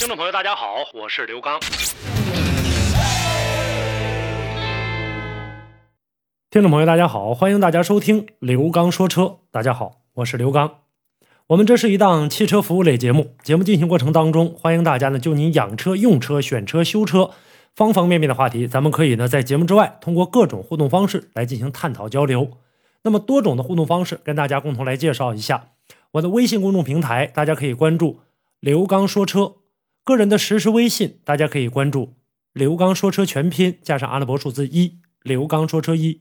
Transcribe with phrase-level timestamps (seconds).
[0.00, 1.60] 听众朋友，大家好，我是刘刚。
[6.50, 9.40] 听众朋友，大家好，欢迎大家收听刘刚说车。
[9.50, 10.78] 大家好，我是刘刚。
[11.48, 17.32] 我们这是一档汽车服务类节目，节目进行过程当中，欢迎大家呢就您养车、用车、选车、修车
[17.76, 22.52] 方方面面的话题，咱们可以呢在节目之外通过各种互动方式来进行探讨交流。
[23.02, 25.72] 那么多种的互动方式，跟大家共同来介绍一下
[26.12, 28.20] 我的微信公众平台，大家可以关注
[28.60, 29.56] 刘刚说车。
[30.02, 32.14] 个人的实时微信，大家可以关注
[32.52, 36.20] “刘刚说车”全拼加上阿拉伯数字一，刘刚说车一。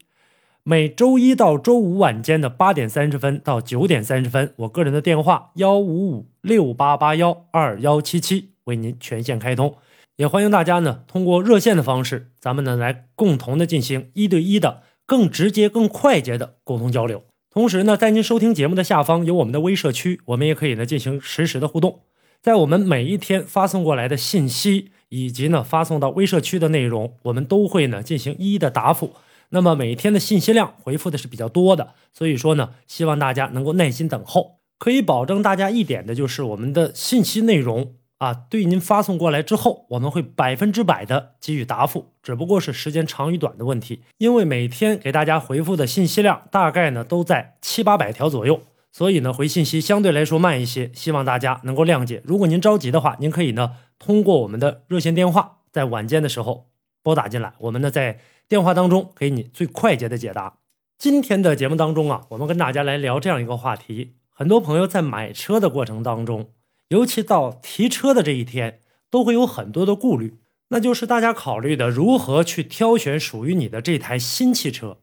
[0.63, 9.75] 每周一到周五晚间的八点三十分到九点三十分，我个人的电话幺五五六八八幺二幺七七为您全线开通。
[10.17, 17.23] 也欢迎大家呢通过热线的方式，咱们呢来共同的进行一对一的更直接、更快捷的沟通交流。
[17.49, 22.01] 同时呢，在您收听节目的下方有我们的微社区，我们也可以呢进行实时的互动。
[22.41, 29.13] 在我们每一天发送过来的信息，以及呢发送到微社区的内容，我们都会呢进行一一的答复。
[29.49, 34.59] 那么每天的信息量回复的是比较多的，所以说呢，希望大家能够耐心等候。
[34.77, 44.03] 可以保证大家一点的就是我们的信息内容啊，对您发送过来之后，我们会百分之百的给予答复，只不过是时间长与短的问题。
[44.17, 48.61] 因为每天给大家回复的信息量大概呢都在七八百条左右。
[48.91, 52.21] 所以呢，回信息相对来说慢一些，希望大家能够谅解。
[52.25, 56.71] 如果您着急的话，您可以呢通过我们的热线电话，在晚间的时候
[57.03, 60.57] 拨打进来，我们呢在电话当中给你最快捷的解答。
[60.97, 66.49] 今天的节目当中啊，我们跟大家来聊这样一个话题：很多朋友在买车的过程当中，
[66.87, 70.39] 尤其到提车的这一天，都会有很多的顾虑，
[70.69, 74.97] 那就是大家考虑的如何去挑选属于你的这台新汽车。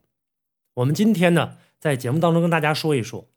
[0.74, 3.28] 我们今天呢，在节目当中跟大家说一说。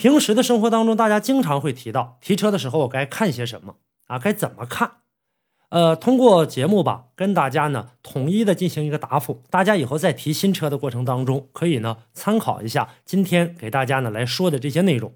[0.00, 4.18] 平时的生活当中，大家经常会提到提车的时候，该看些什么啊？
[4.18, 4.92] 该怎么看？
[5.68, 9.42] 呃，通过节目吧，跟大家呢统一的进行一个答复。
[9.50, 15.12] 大家以后在提新车的过程当中，可以呢参考一下今天给大家呢来说的这些内容。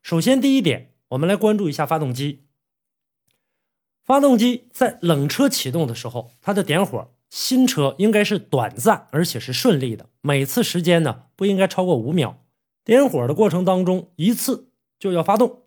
[0.00, 2.44] 首先，第一点，我们来关注一下发动机。
[4.04, 12.38] 发动机在冷车启动的时候，它的点火，新车应该是短暂而且是顺利的，每次时间呢不应该超过五秒。
[12.88, 15.64] 点火的过程当中，一次就要发动，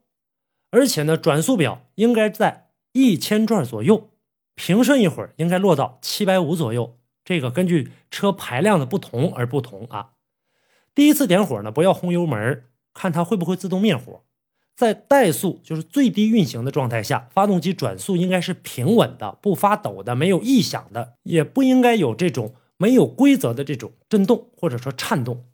[0.72, 4.10] 而且呢，转速表应该在一千转左右，
[4.56, 6.98] 平顺一会儿应该落到七百五左右。
[7.24, 10.14] 这个根据车排量的不同而不同啊。
[10.96, 14.24] 第一次点火呢，不要轰油门，看它会不会自动灭火。
[14.76, 25.46] 在怠速就是最低运行的状态下，发动机转速应该是平稳的，不发抖的，没有异响的，也不应该有这种没有规则的这种震动或者说颤动。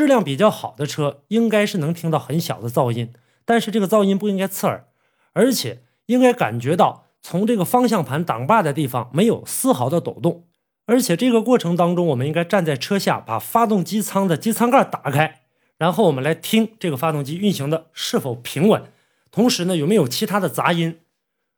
[0.00, 3.12] 质量比较好的车，应该是能听到很小的噪音，
[3.44, 4.86] 但是这个噪音不应该刺耳，
[5.34, 10.46] 而且应该感觉到从这个方向盘挡把的地方没有丝毫的抖动，
[10.86, 15.42] 而且这个过程当中，我们应该站在车下，把发动机舱的机舱盖打开，
[15.76, 18.84] 然后我们来听这个发动机运行的是否平稳，
[19.30, 21.00] 同时呢有没有其他的杂音。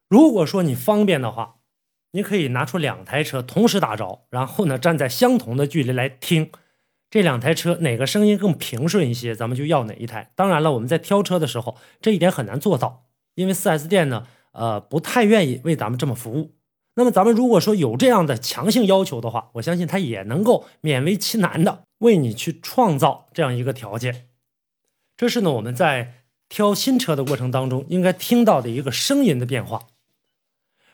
[0.09, 1.59] 如果说你方便的话，
[2.11, 6.51] 你可以拿出两台车同时打着，然后呢站在相同的距离来听。
[7.13, 10.33] 这两台车哪个声音更平顺一些，咱们就要哪一台。
[10.35, 16.55] 当然了，我们在挑车的时候，这一点很难做到，因为 4S 店呢，呃，不太愿意为咱们这么服务。
[16.95, 24.29] 那么，咱们如果说有这样的强性要求的话，我相信他也能够勉为其难的为你去创造这样一个条件。
[25.15, 26.15] 这是呢，我们在
[26.49, 29.83] 挑新车的过程当中应该听到的一个声音的变化。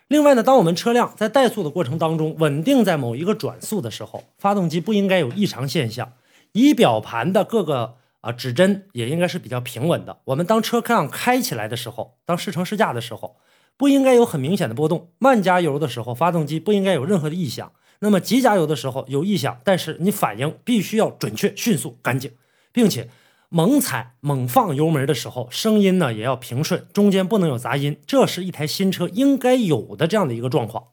[0.09, 6.15] 另外呢，当我们车辆在怠速的过程当中稳定在某一个转速的时候，发动机不应该有异常现象，
[6.53, 10.21] 仪表盘的各个啊指针也应该是比较平稳的。
[10.25, 13.37] 我们当车辆开起来的时候，当试乘试驾的时候，
[13.77, 15.11] 不应该有很明显的波动。
[15.19, 17.71] 慢加油的时候，发动机不应该有任何的异响。
[18.01, 22.33] 那么急加油的时候有异响，但是你反应必须要准确、迅速、干净，
[22.73, 23.11] 并且。
[23.51, 30.89] 猛踩猛放油门的时候，声音呢也要平顺，中间不能有杂音，这是一台新车应该有的这样的一个状况。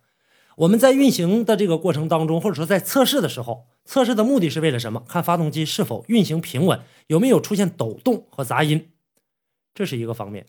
[0.57, 5.03] 我们在运行的这个过程当中，或者说在测试的时候，测试的目的是为了什么？
[5.05, 8.87] 看发动机是否运行平稳，有没有出现抖动和杂音，
[9.73, 10.45] 这是一个方面。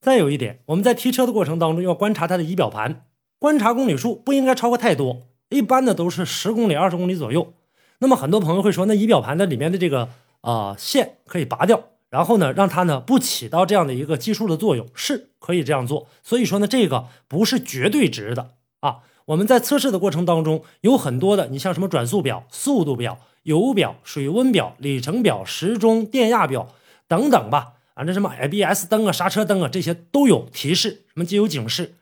[0.00, 3.04] 再有一点，我们在提车的过程当中要观察它的仪表盘，
[3.38, 7.52] 观察公里数不应该超过太多，一般的都是十公里、二十公里左右。
[7.98, 10.08] 那么很多朋友会说，那仪表盘的里面的这个
[10.46, 16.06] 啊线可以拔掉，然后呢让它呢不起到这样的一个计数的作用，是可以这样做。
[16.22, 18.98] 所以说呢，这个不是绝对值的啊。
[19.26, 26.68] 我们在测试的过程当中有很多的，你像什么转速表、速度表、油表、水温表、里程表、时钟、电压表
[27.08, 27.72] 等等吧。
[27.94, 31.96] 啊，这什么 ABS 灯啊、刹车灯啊，这些都有提示，什么机油警示。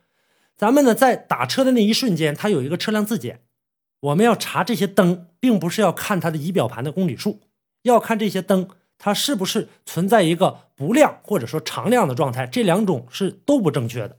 [0.57, 3.41] 咱们呢在打车的那一瞬间，它有一个车辆自检，
[4.01, 7.41] 我们要查这些灯，并不是要看它的仪表盘的公里数，
[7.85, 14.19] 要看这些灯它是不是存在一个不亮或者说常亮的状态，这两种是都不正确的。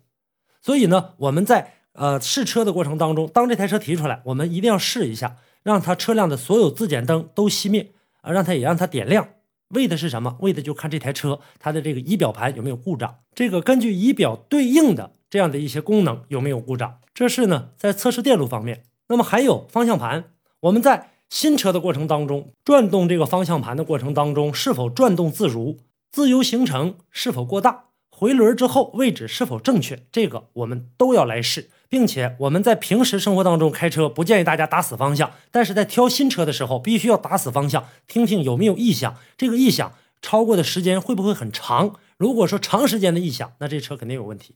[0.62, 7.91] 所以呢，我们在呃试车的过程当中，当这台车提出来，我们一定要试一下，让它车辆的所有自检灯都熄灭
[8.21, 9.27] 啊，让它也让它点亮。
[9.69, 10.38] 为的是什么？
[10.41, 17.00] 为的就看这台车它的这个仪表盘有没有故障，这个根据仪表对应的这样的一些功能有没有故障。
[17.15, 18.83] 这是呢在测试电路方面。
[19.07, 20.25] 那么还有方向盘，
[20.61, 25.80] 我们在新车的过程当中转动这个方向盘的过程当中，是否转动自如，
[26.12, 31.69] 自由行程是否过大，回轮之后位置是否正确，这个我们都要来试。
[31.88, 41.95] 并且我们在平时生活当中开车，不建议大家打死方向，但是在挑新车的时候，必须要打死方向，听听有没有异响，这个异响超过的时间会不会很长？
[42.18, 44.56] 如果说长时间的异响，那这车肯定有问题。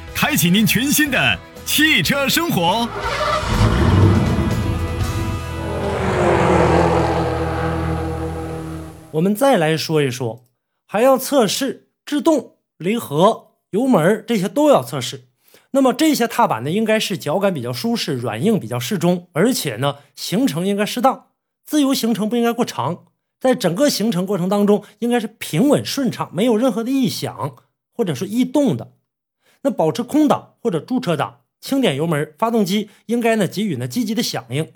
[0.23, 2.87] 开启您全新的汽车生活。
[9.13, 10.43] 我们再来说一说，
[10.85, 15.29] 还要测试制动、离合、油门，这些都要测试。
[15.71, 21.29] 那么这些踏板呢，应该是脚感比较舒适，软硬比较适中，而且呢，行程应该适当，
[21.65, 23.05] 自由行程不应该过长，
[23.39, 27.55] 在整个行程过程当中，应该是平稳顺畅，没有任何的异响
[27.91, 28.91] 或者是异动的。
[29.63, 34.71] 那保持空档或者驻车档，轻点油门，发动机应该呢给予呢积极的响应，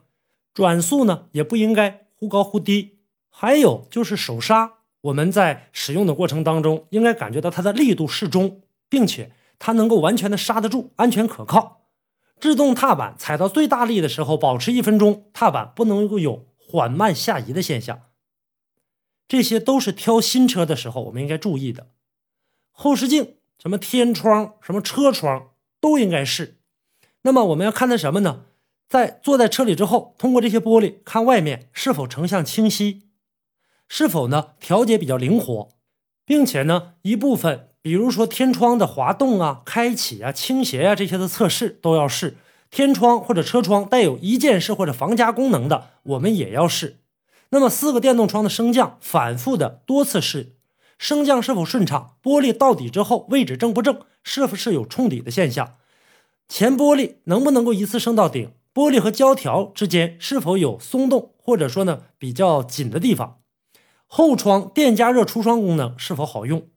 [0.54, 3.00] 转速呢也不应该忽高忽低。
[3.30, 9.32] 还有就是手刹，我们在使用的过程当中，应该感觉到它的力度适中，并且。
[9.58, 11.88] 它能够完全的刹得住，安全可靠。
[12.42, 18.02] 制动踏板踩到最大力的时候，保持一分钟，踏板不能够有缓慢下移的现象。
[19.30, 21.88] 这些都是挑新车的时候我们应该注意的。
[22.72, 26.57] 后视镜、什么天窗、什么车窗都应该是。
[27.24, 28.46] 那么我们要看的什么呢？
[28.88, 33.07] 在坐在车里之后，通过这些玻璃看外面是否成像清晰，
[33.88, 35.69] 是否呢调节比较灵活，
[36.25, 37.69] 并且呢一部分。
[37.81, 42.38] 比如说天窗的滑动啊、开启啊、倾斜啊这些的测试都要试。
[42.72, 46.98] 天窗或者车窗带有一键式或者防夹功能的，我们也要试。
[47.50, 50.55] 那么四个电动窗的升降，反复的多次试，
[50.97, 52.15] 升降是否顺畅？
[52.24, 54.00] 玻璃到底之后位置正不正？
[54.24, 55.75] 是不是有冲底的现象？
[56.47, 58.51] 前玻璃能不能够一次升到顶？
[58.74, 63.39] 玻璃和胶条之间是否有松动或者说呢比较紧的地方？
[64.08, 66.67] 后窗电加热除霜功能是否好用？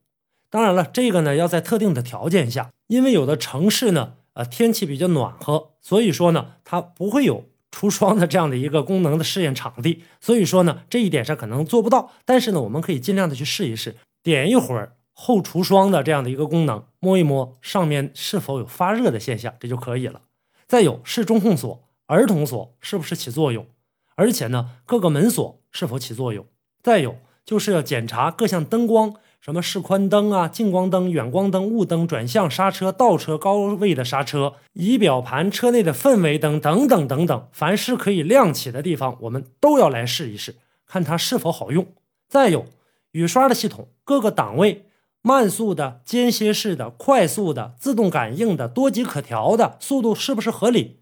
[0.51, 12.13] 当然了，这个呢要在特定的条件下，因为有的城市呢，呃天气比较暖和，所以说呢它不会有除霜的这样的一个功能的试验场地，所以说呢这一点上可能做不到。
[12.25, 20.23] 但是呢我们可以尽量的去试一试，点一会儿后除霜的这样的一个功能，摸一摸上面是否有发热的现象，这就可以了。
[20.67, 23.67] 再有是中控锁、儿童锁是不是起作用，
[24.15, 26.47] 而且呢各个门锁是否起作用。
[26.83, 29.15] 再有就是要检查各项灯光。
[29.41, 41.87] 什么示宽灯啊、近光灯、远光灯、雾灯、转向刹车、倒车、高位的刹车、仪表盘、车内的氛围灯等等等等，凡是可以亮起的地方，我们都要来试一试，看它是否好用。
[42.29, 42.67] 再有
[43.13, 44.87] 雨刷的系统，各个档位，
[45.23, 51.01] 慢速的、间歇式的、快速的、自动感应的、多级可调的，速度是不是合理？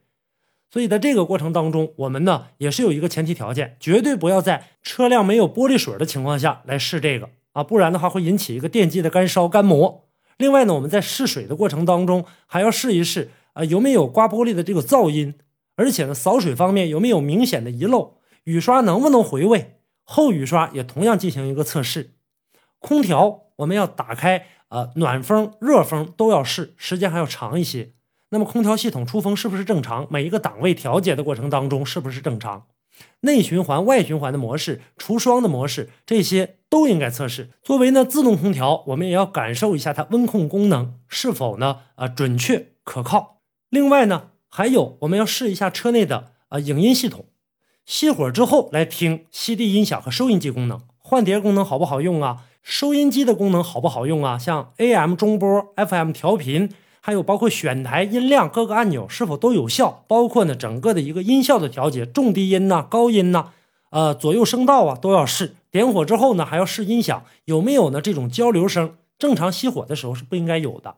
[0.71, 7.31] 所以在这个过程当中，我们呢也是有一个前提条件，绝对不要在车辆没有玻璃水的情况下来试这个。
[7.53, 10.05] 啊，不然的话会引起一个电机的干烧干磨。
[10.37, 15.35] 另外呢，我们在试水的过程当中还要试一试啊，有没有刮玻璃的这个噪音，
[15.77, 19.76] 而且呢，扫水方面有没有明显的遗漏，雨刷能不能回位，
[20.07, 22.15] 后雨刷也同样进行一个测试。
[22.79, 27.93] 空调我们要打开，呃，暖风、热风都要试，时间还要长一些。
[28.31, 30.07] 那么空调系统出风是不是正常？
[30.09, 32.67] 每一个档位调节的过程当中是不是正常？
[33.21, 37.51] 内循环、外循环的模式、除霜的模式，这些都应该测试。
[37.63, 43.43] 作为呢自动空调，我们也要感受一下它温控功能是否呢啊准确可靠。
[43.69, 47.27] 另外呢，还有我们要试一下车内的啊影音系统，
[47.89, 52.45] 熄火之后来听 CD 音响和收音机功能，换碟功能好不好用啊？
[52.61, 54.37] 收音机的功能好不好用啊？
[54.37, 56.71] 像 AM 中波、FM 调频。
[57.01, 63.51] 还有包括选台音量各个按钮是否都有效，包括呢整个的一个音效的调节，重低音呐、高音呐，
[63.91, 65.55] 呃左右声道啊都要试。
[65.71, 70.97] 点火之后呢，还要试音响有没有呢这种交流声，正常熄火的时候是不应该有的，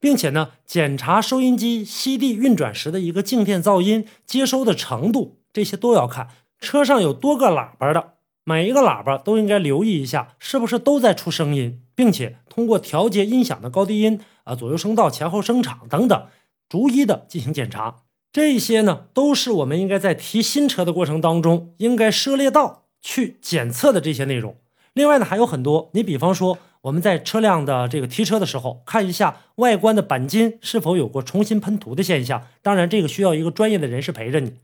[0.00, 6.28] 并且呢检查收音机 CD 运转时的一个静电噪音接收的程度，这些都要看。
[6.58, 8.12] 车上有多个喇叭的，
[8.44, 14.20] 每一个喇叭都应该留意一下是不是都在出声音，并且通过调节音响的高低音。
[14.44, 16.26] 啊，左右声道、前后声场等等，
[16.68, 17.98] 逐一的进行检查。
[18.32, 24.56] 这些呢，都是我们应该在提新车的过程当中应该涉猎到去检测的这些内容。
[24.94, 25.90] 另外呢，还有很多。
[25.92, 32.48] 你比方说，我们在车辆的这个提车的时候，看一下外观的钣金是否有过重新喷涂的现象。
[32.62, 34.54] 当然，这个需要一个专业的人士陪着你。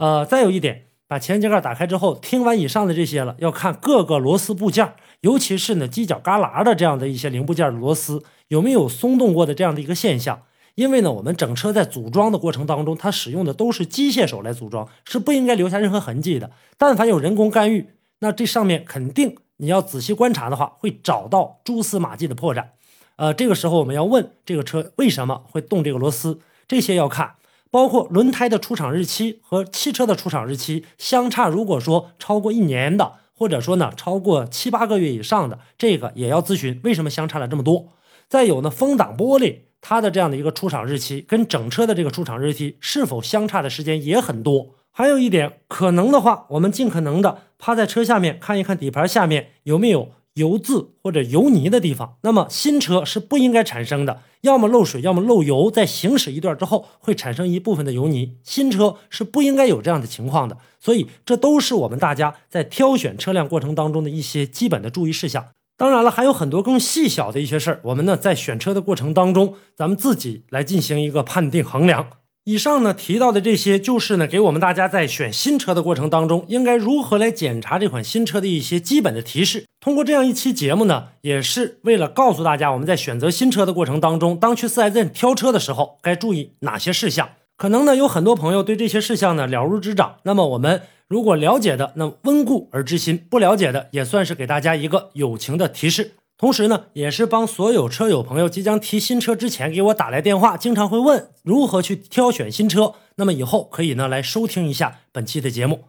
[0.00, 8.24] 呃，再有一点，把前机盖打开之后，听完以上的这些了，要看各个螺丝部件，尤其是呢犄角旮旯的这样的一些零部件的螺丝。
[8.48, 10.40] 有没有松动过的这样的一个现象？
[10.74, 16.50] 因为呢，我们整车在组装的过程当中，它使用的都是机械手来组装，是不应该留下任何痕迹的。
[16.78, 17.90] 但凡有人工干预，
[18.20, 22.68] 那这上面肯定你要仔细观察的话，会找到蛛丝马迹的破绽。
[23.16, 27.34] 呃，这个时候我们要问这个车为什么会动这个螺丝，这些要看，
[27.70, 37.92] 包括轮胎的出厂日期和汽车的出厂日期相差，如果说超过一年的，或者说呢超过七八个月以上的，这个也要咨询为什么相差了这么多。
[38.28, 44.74] 再有呢，风挡玻璃它的这样的一个出厂日期跟整车的这个出厂日期是否相差的时间也很多。
[44.92, 52.16] 还有一点，可能的话，我们尽可能的趴在车下面看一看底盘下面有没有油渍或者油泥的地方。
[52.22, 58.38] 那么新车是不应该产生的，要么漏水，要么漏油，在行驶一段之后会产生一部分的油泥。
[58.42, 60.56] 新车是不应该有这样的情况的。
[60.80, 65.48] 所以这都是我们大家在挑选车辆过程当中的一些基本的注意事项。
[65.76, 72.06] 当然了，还有很多更细小的一些事儿，我们呢在选车的过程当中，咱们自己来进行一个判定衡量。
[72.50, 79.66] 以上呢提到的这些，就是呢给我们大家在选新车的过程当中，应该如何来检查这款新车的一些基本的提示。
[79.78, 87.28] 通过这样一期节目呢，也是为了告诉大家，我们在选择新车的过程当中，当去四 S 店挑车的时候，该注意哪些事项。
[87.56, 90.82] 可能呢有很多朋友对这些事项呢了如指掌，那么我们。
[91.06, 96.12] 如果了解的，那温故而知新；不了解的，也算是给大家一个友情的提示。
[96.40, 102.94] 同时呢，也是帮所有车友朋友即将提新车之前给我打来电话，经常会问如何去挑选新车。
[103.16, 105.80] 那么以后可以呢来收听一下本期的节目。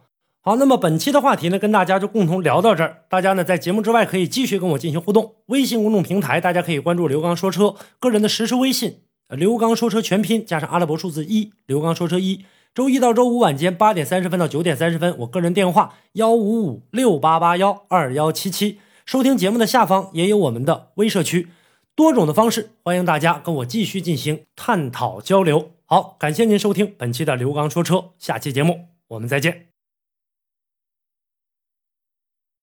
[0.42, 3.04] 好，那么本期的话题呢，跟大家就共同聊到这儿。
[3.08, 5.36] 大家呢在节目之外可以继续跟我进行互动。
[5.46, 8.98] 微信公众平台大家可以关注刘刚说车，个人的实时微信
[9.30, 12.44] 刘刚说车全拼加上阿拉伯数字一，刘刚说车一。
[12.74, 18.78] 周一到周五晚间八点三十分到九点三十分，我个人电话幺五五六八八幺二幺七七。
[19.04, 21.48] 收听节目的下方也有我们的微社区，
[21.94, 25.72] 多种的方式，欢迎大家跟我继续进行探讨交流。
[25.84, 29.71] 好，感谢您收听本期的刘刚说车，下期节目我们再见。